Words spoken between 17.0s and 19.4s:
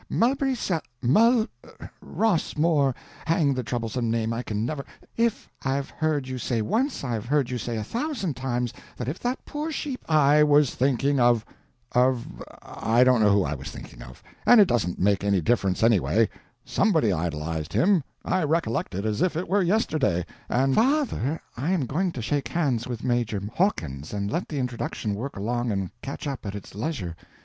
idolized him, I recollect it as if